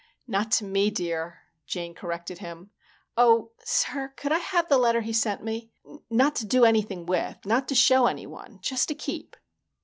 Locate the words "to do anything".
6.37-7.05